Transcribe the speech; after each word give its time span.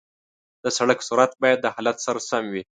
د 0.63 0.65
سړک 0.77 0.99
سرعت 1.07 1.31
باید 1.41 1.59
د 1.61 1.67
حالت 1.75 1.97
سره 2.05 2.19
سم 2.29 2.43
وي. 2.53 2.63